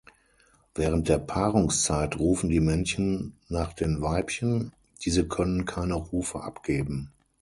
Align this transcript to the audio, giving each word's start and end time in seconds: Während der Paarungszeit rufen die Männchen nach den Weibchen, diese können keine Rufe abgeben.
Während 0.73 1.09
der 1.09 1.19
Paarungszeit 1.19 2.17
rufen 2.17 2.49
die 2.49 2.59
Männchen 2.59 3.33
nach 3.49 3.71
den 3.73 4.01
Weibchen, 4.01 4.71
diese 5.05 5.27
können 5.27 5.65
keine 5.65 5.93
Rufe 5.93 6.41
abgeben. 6.41 7.11